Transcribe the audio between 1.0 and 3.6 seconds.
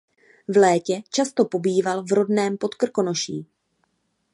často pobýval v rodném Podkrkonoší.